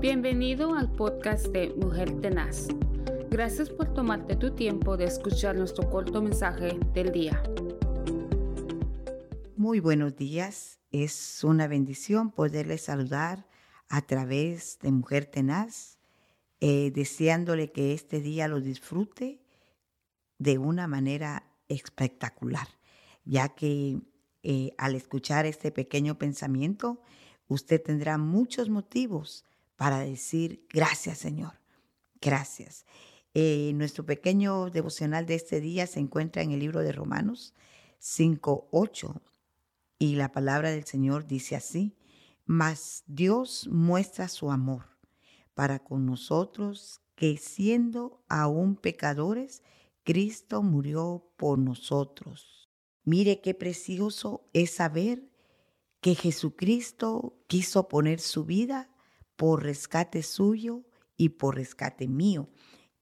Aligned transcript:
Bienvenido 0.00 0.74
al 0.74 0.90
podcast 0.90 1.48
de 1.48 1.74
Mujer 1.76 2.22
Tenaz. 2.22 2.68
Gracias 3.28 3.68
por 3.68 3.92
tomarte 3.92 4.34
tu 4.34 4.54
tiempo 4.54 4.96
de 4.96 5.04
escuchar 5.04 5.56
nuestro 5.56 5.90
corto 5.90 6.22
mensaje 6.22 6.78
del 6.94 7.12
día. 7.12 7.42
Muy 9.56 9.78
buenos 9.78 10.16
días. 10.16 10.80
Es 10.90 11.44
una 11.44 11.68
bendición 11.68 12.30
poderles 12.30 12.80
saludar 12.80 13.46
a 13.90 14.00
través 14.00 14.78
de 14.78 14.90
Mujer 14.90 15.26
Tenaz, 15.26 15.98
eh, 16.60 16.90
deseándole 16.94 17.70
que 17.70 17.92
este 17.92 18.22
día 18.22 18.48
lo 18.48 18.62
disfrute 18.62 19.42
de 20.38 20.56
una 20.56 20.86
manera 20.86 21.44
espectacular, 21.68 22.68
ya 23.26 23.50
que 23.50 24.00
eh, 24.44 24.70
al 24.78 24.94
escuchar 24.94 25.44
este 25.44 25.70
pequeño 25.70 26.16
pensamiento, 26.16 27.02
usted 27.48 27.82
tendrá 27.82 28.16
muchos 28.16 28.70
motivos 28.70 29.44
para 29.80 30.00
decir 30.00 30.66
gracias 30.68 31.16
Señor, 31.16 31.54
gracias. 32.20 32.84
Eh, 33.32 33.72
nuestro 33.76 34.04
pequeño 34.04 34.68
devocional 34.68 35.24
de 35.24 35.36
este 35.36 35.58
día 35.58 35.86
se 35.86 36.00
encuentra 36.00 36.42
en 36.42 36.50
el 36.50 36.60
libro 36.60 36.80
de 36.80 36.92
Romanos 36.92 37.54
5.8 37.98 39.22
y 39.98 40.16
la 40.16 40.32
palabra 40.32 40.70
del 40.70 40.84
Señor 40.84 41.26
dice 41.26 41.56
así, 41.56 41.96
mas 42.44 43.04
Dios 43.06 43.68
muestra 43.72 44.28
su 44.28 44.50
amor 44.50 44.84
para 45.54 45.78
con 45.78 46.04
nosotros 46.04 47.00
que 47.14 47.38
siendo 47.38 48.22
aún 48.28 48.76
pecadores, 48.76 49.62
Cristo 50.02 50.62
murió 50.62 51.32
por 51.38 51.58
nosotros. 51.58 52.68
Mire 53.04 53.40
qué 53.40 53.54
precioso 53.54 54.46
es 54.52 54.72
saber 54.72 55.30
que 56.02 56.14
Jesucristo 56.14 57.38
quiso 57.46 57.88
poner 57.88 58.20
su 58.20 58.44
vida 58.44 58.90
por 59.40 59.62
rescate 59.62 60.22
suyo 60.22 60.84
y 61.16 61.30
por 61.30 61.56
rescate 61.56 62.06
mío. 62.08 62.50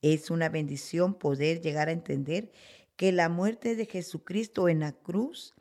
Es 0.03 0.31
una 0.31 0.49
bendición 0.49 1.15
poder 1.15 1.61
llegar 1.61 1.89
a 1.89 1.93
entender 1.93 2.53
que 2.95 3.11
la 3.11 3.29
muerte 3.29 3.75
de 3.75 3.87
Jesucristo 3.87 4.69
en 4.69 4.79
la 4.79 4.93
cruz 4.93 5.57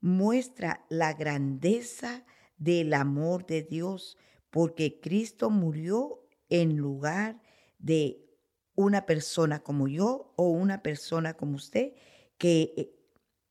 muestra 0.00 0.86
la 0.88 1.12
grandeza 1.12 2.24
del 2.56 2.94
amor 2.94 3.44
de 3.44 3.62
Dios, 3.62 4.16
porque 4.48 5.00
Cristo 5.02 5.50
murió 5.50 6.22
en 6.48 6.78
lugar 6.78 7.42
de 7.78 8.24
una 8.74 9.04
persona 9.04 9.58
como 9.58 9.86
yo 9.86 10.32
o 10.36 10.48
una 10.48 10.82
persona 10.82 11.34
como 11.34 11.56
usted, 11.56 11.92
que 12.38 12.72
eh, 12.78 12.96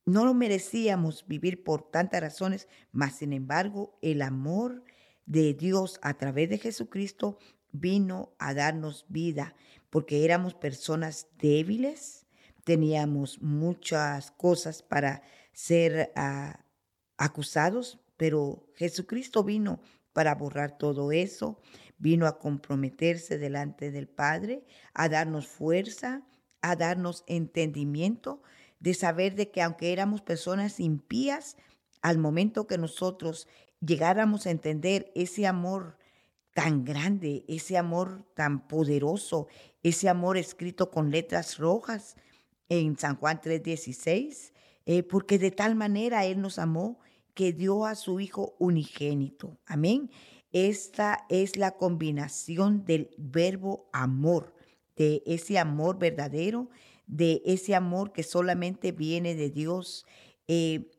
no 0.04 0.26
lo 0.26 0.34
merecíamos 0.34 1.28
vivir 1.28 1.64
por 1.64 1.92
tantas 1.92 2.22
razones, 2.22 2.68
mas 2.92 3.18
sin 3.18 3.34
embargo 3.34 4.00
el 4.02 4.24
amor 4.24 4.84
de 5.26 5.54
Dios 5.54 6.00
a 6.02 6.16
través 6.16 6.50
de 6.50 6.58
Jesucristo 6.58 7.38
vino 7.72 8.34
a 8.40 8.54
darnos 8.54 9.06
vida, 9.10 9.56
porque 9.90 10.24
éramos 10.24 10.54
personas 10.54 11.28
débiles, 11.40 12.26
teníamos 12.64 13.42
muchas 13.42 14.32
cosas 14.32 14.82
para 14.82 15.22
ser 15.54 16.12
ah, 16.16 16.66
acusados, 17.18 18.00
pero 18.18 18.68
Jesucristo 18.76 19.44
vino 19.44 19.82
para 20.14 20.36
borrar 20.36 20.78
todo 20.78 21.12
eso, 21.12 21.60
vino 21.98 22.28
a 22.28 22.40
comprometerse 22.40 23.38
delante 23.38 23.92
del 23.92 24.08
Padre, 24.08 24.66
a 24.94 25.10
darnos 25.10 25.48
fuerza, 25.48 26.26
a 26.62 26.76
darnos 26.76 27.24
entendimiento 27.28 28.42
de 28.80 28.94
saber 28.94 29.36
de 29.36 29.52
que 29.52 29.62
aunque 29.62 29.92
éramos 29.92 30.22
personas 30.22 30.80
impías, 30.80 31.58
al 32.06 32.20
momento 32.20 32.68
que 32.68 32.78
nosotros 32.78 33.48
llegáramos 33.80 34.46
a 34.46 34.52
entender 34.52 35.12
ese 35.16 35.48
amor 35.48 35.98
tan 36.54 36.86
grande, 36.86 37.44
ese 37.48 37.80
amor 37.80 38.28
tan 38.36 38.68
poderoso, 38.68 39.48
ese 39.82 40.08
amor 40.08 40.38
escrito 40.38 40.92
con 40.92 41.10
letras 41.10 41.58
rojas 41.58 42.16
en 42.70 42.96
San 42.96 43.16
Juan 43.16 43.42
3:16, 43.42 44.54
eh, 44.86 45.02
porque 45.02 45.40
de 45.40 45.50
tal 45.50 45.74
manera 45.74 46.26
Él 46.26 46.42
nos 46.42 46.60
amó 46.60 47.00
que 47.34 47.54
dio 47.54 47.88
a 47.88 47.96
su 47.96 48.20
Hijo 48.20 48.56
unigénito. 48.60 49.58
Amén. 49.66 50.12
Esta 50.52 51.26
es 51.28 51.58
la 51.58 51.72
combinación 51.72 52.86
del 52.86 53.10
verbo 53.18 53.90
amor, 53.92 54.54
de 54.96 55.24
ese 55.26 55.58
amor 55.58 55.98
verdadero, 55.98 56.70
de 57.08 57.42
ese 57.46 57.74
amor 57.74 58.14
que 58.14 58.22
solamente 58.22 58.92
viene 58.92 59.34
de 59.34 59.50
Dios. 59.50 60.06
Eh, 60.48 60.92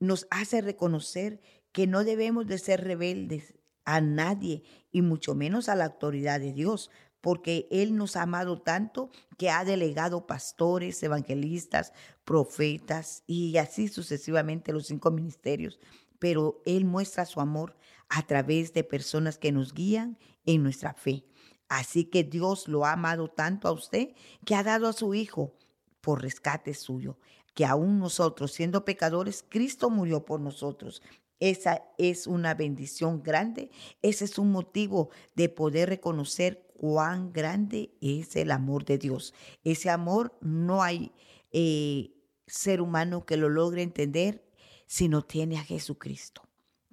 nos 0.00 0.26
hace 0.30 0.60
reconocer 0.60 1.40
que 1.72 1.86
no 1.86 2.04
debemos 2.04 2.46
de 2.46 2.58
ser 2.58 2.84
rebeldes 2.84 3.54
a 3.84 4.00
nadie 4.00 4.62
y 4.90 5.02
mucho 5.02 5.34
menos 5.34 5.68
a 5.68 5.74
la 5.74 5.86
autoridad 5.86 6.40
de 6.40 6.52
Dios, 6.52 6.90
porque 7.20 7.66
Él 7.70 7.96
nos 7.96 8.16
ha 8.16 8.22
amado 8.22 8.60
tanto 8.60 9.10
que 9.36 9.50
ha 9.50 9.64
delegado 9.64 10.26
pastores, 10.26 11.02
evangelistas, 11.02 11.92
profetas 12.24 13.24
y 13.26 13.56
así 13.56 13.88
sucesivamente 13.88 14.72
los 14.72 14.86
cinco 14.86 15.10
ministerios. 15.10 15.78
Pero 16.18 16.62
Él 16.66 16.84
muestra 16.84 17.26
su 17.26 17.40
amor 17.40 17.76
a 18.08 18.26
través 18.26 18.72
de 18.72 18.84
personas 18.84 19.38
que 19.38 19.52
nos 19.52 19.72
guían 19.72 20.18
en 20.44 20.62
nuestra 20.62 20.94
fe. 20.94 21.24
Así 21.68 22.04
que 22.04 22.24
Dios 22.24 22.68
lo 22.68 22.84
ha 22.86 22.92
amado 22.92 23.28
tanto 23.28 23.68
a 23.68 23.72
usted 23.72 24.14
que 24.44 24.54
ha 24.54 24.62
dado 24.62 24.88
a 24.88 24.92
su 24.92 25.14
Hijo 25.14 25.54
por 26.00 26.22
rescate 26.22 26.74
suyo, 26.74 27.18
que 27.54 27.64
aún 27.64 27.98
nosotros 27.98 28.52
siendo 28.52 28.84
pecadores, 28.84 29.44
Cristo 29.48 29.90
murió 29.90 30.24
por 30.24 30.40
nosotros. 30.40 31.02
Esa 31.40 31.84
es 31.98 32.26
una 32.26 32.54
bendición 32.54 33.22
grande, 33.22 33.70
ese 34.02 34.24
es 34.24 34.38
un 34.38 34.50
motivo 34.50 35.10
de 35.36 35.48
poder 35.48 35.88
reconocer 35.88 36.66
cuán 36.76 37.32
grande 37.32 37.92
es 38.00 38.34
el 38.36 38.50
amor 38.50 38.84
de 38.84 38.98
Dios. 38.98 39.34
Ese 39.62 39.90
amor 39.90 40.36
no 40.40 40.82
hay 40.82 41.12
eh, 41.52 42.12
ser 42.46 42.80
humano 42.80 43.24
que 43.24 43.36
lo 43.36 43.48
logre 43.48 43.82
entender 43.82 44.44
si 44.86 45.08
no 45.08 45.22
tiene 45.22 45.58
a 45.58 45.64
Jesucristo 45.64 46.47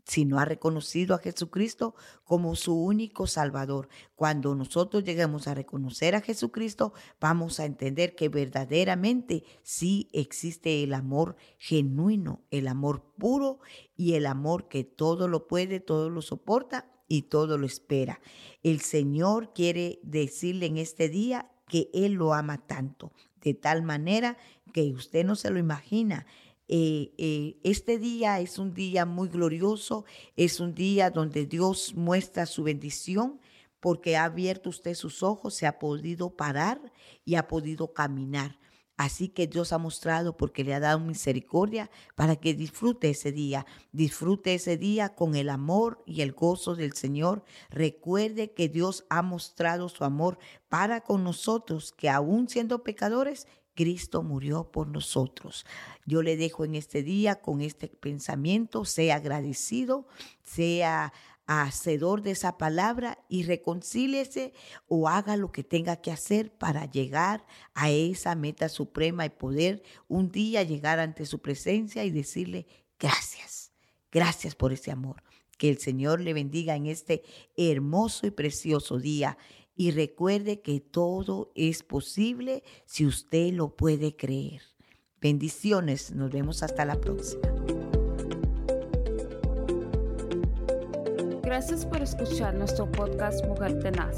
si 0.06 0.24
no 0.24 0.40
ha 0.40 0.46
reconocido 0.46 1.16
a 1.16 1.20
Jesucristo 1.20 1.96
como 2.24 2.56
su 2.56 2.76
único 2.76 3.28
Salvador. 3.28 3.90
Cuando 4.16 4.56
nosotros 4.56 5.04
lleguemos 5.04 5.48
a 5.48 5.56
reconocer 5.56 6.16
a 6.16 6.22
Jesucristo, 6.22 6.94
vamos 7.20 7.60
a 7.60 7.66
entender 7.66 8.16
que 8.16 8.30
verdaderamente 8.30 9.44
sí 9.64 10.10
existe 10.14 10.84
el 10.84 10.94
amor 10.94 11.36
genuino, 11.58 12.44
el 12.52 12.68
amor 12.68 13.04
puro 13.18 13.60
y 13.98 14.14
el 14.14 14.28
amor 14.28 14.68
que 14.68 14.84
todo 14.84 15.28
lo 15.28 15.48
puede, 15.48 15.80
todo 15.80 16.10
lo 16.10 16.22
soporta 16.22 16.92
y 17.08 17.24
todo 17.24 17.58
lo 17.58 17.66
espera. 17.66 18.22
El 18.64 18.82
Señor 18.82 19.54
quiere 19.54 20.00
decirle 20.04 20.68
en 20.68 20.78
este 20.78 21.10
día 21.10 21.52
que 21.68 21.90
Él 21.94 22.14
lo 22.14 22.34
ama 22.34 22.60
tanto, 22.68 23.12
de 23.42 23.56
tal 23.56 23.82
manera 23.82 24.38
que 24.72 24.92
usted 24.92 25.26
no 25.26 25.36
se 25.36 25.50
lo 25.50 25.58
imagina 25.58 26.28
eh, 26.68 27.14
eh, 27.18 27.58
este 27.64 28.00
día 28.00 28.40
es 28.40 28.58
un 28.58 28.74
día 28.74 29.06
muy 29.06 29.30
glorioso, 29.30 30.06
es 30.36 30.60
un 30.60 30.74
día 30.74 31.12
donde 31.12 31.46
Dios 31.46 31.94
muestra 31.96 32.46
su 32.46 32.64
bendición 32.64 33.40
porque 33.80 34.18
ha 34.18 34.24
abierto 34.24 34.70
usted 34.70 34.96
sus 34.96 35.22
ojos, 35.22 35.54
se 35.54 35.68
ha 35.68 35.78
podido 35.78 36.36
parar 36.36 36.92
y 37.24 37.36
ha 37.36 37.48
podido 37.48 37.94
caminar. 37.94 38.58
Así 38.98 39.28
que 39.28 39.46
Dios 39.46 39.74
ha 39.74 39.78
mostrado 39.78 40.38
porque 40.38 40.64
le 40.64 40.74
ha 40.74 40.80
dado 40.80 41.00
misericordia 41.00 41.92
para 42.16 42.38
que 42.38 42.54
disfrute 42.54 43.10
ese 43.10 43.32
día, 43.34 43.66
disfrute 43.92 44.54
ese 44.54 44.78
día 44.78 45.16
con 45.16 45.36
el 45.36 45.50
amor 45.50 46.02
y 46.06 46.22
el 46.22 46.32
gozo 46.32 46.76
del 46.76 46.94
Señor. 46.94 47.44
Recuerde 47.70 48.54
que 48.54 48.70
Dios 48.70 49.06
ha 49.10 49.22
mostrado 49.22 49.90
su 49.90 50.06
amor 50.06 50.40
para 50.70 51.02
con 51.02 51.26
nosotros, 51.26 51.92
que 51.92 52.10
aún 52.10 52.48
siendo 52.48 52.84
pecadores, 52.84 53.48
Cristo 53.76 54.24
murió 54.24 54.72
por 54.72 54.88
nosotros. 54.88 55.66
Yo 56.06 56.24
le 56.24 56.38
dejo 56.38 56.66
en 56.66 56.76
este 56.76 57.04
día 57.04 57.42
con 57.42 57.62
este 57.62 57.88
pensamiento, 57.88 58.86
sea 58.86 59.18
agradecido, 59.18 60.08
sea 60.44 61.14
hacedor 61.48 62.22
de 62.22 62.32
esa 62.32 62.58
palabra 62.58 63.24
y 63.30 63.44
reconcíliese 63.44 64.54
o 64.88 65.08
haga 65.08 65.38
lo 65.38 65.52
que 65.52 65.64
tenga 65.64 65.98
que 65.98 66.12
hacer 66.12 66.52
para 66.52 66.90
llegar 66.90 67.46
a 67.74 67.92
esa 67.92 68.34
meta 68.36 68.68
suprema 68.70 69.26
y 69.26 69.30
poder 69.30 69.84
un 70.08 70.32
día 70.32 70.64
llegar 70.64 71.00
ante 71.00 71.26
su 71.26 71.42
presencia 71.42 72.04
y 72.04 72.10
decirle 72.10 72.66
gracias, 72.98 73.72
gracias 74.12 74.56
por 74.56 74.74
ese 74.74 74.92
amor. 74.92 75.22
Que 75.58 75.70
el 75.70 75.78
Señor 75.78 76.20
le 76.20 76.34
bendiga 76.34 76.76
en 76.76 76.88
este 76.88 77.24
hermoso 77.56 78.28
y 78.28 78.32
precioso 78.32 78.98
día 78.98 79.38
y 79.76 79.92
recuerde 79.92 80.62
que 80.62 80.80
todo 80.80 81.52
es 81.56 81.84
posible 81.84 82.64
si 82.86 83.06
usted 83.06 83.54
lo 83.54 83.76
puede 83.76 84.16
creer. 84.16 84.62
Bendiciones, 85.22 86.12
nos 86.12 86.32
vemos 86.32 86.64
hasta 86.64 86.86
la 86.86 87.00
próxima. 87.00 87.42
Gracias 91.44 91.86
por 91.86 92.02
escuchar 92.02 92.54
nuestro 92.56 92.92
podcast 92.92 93.46
Mujer 93.46 93.80
Tenaz. 93.80 94.18